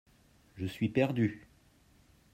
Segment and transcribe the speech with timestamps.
[0.57, 1.45] Je suis perdu.